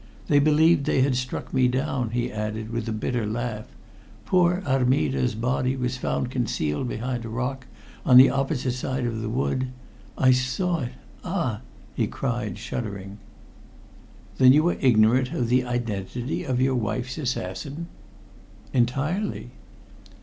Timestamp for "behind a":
6.89-7.29